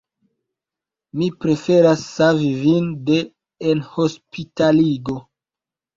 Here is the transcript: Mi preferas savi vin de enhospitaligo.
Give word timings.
Mi 1.19 1.27
preferas 1.43 2.01
savi 2.15 2.49
vin 2.63 2.89
de 3.11 3.21
enhospitaligo. 3.75 5.19